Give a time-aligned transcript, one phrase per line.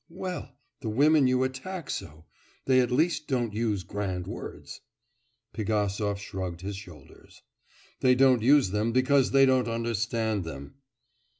[0.09, 2.25] 'Well, the women you attack so
[2.65, 4.81] they at least don't use grand words.'
[5.53, 7.43] Pigasov shrugged his shoulders.
[7.99, 10.77] 'They don't use them because they don't understand them.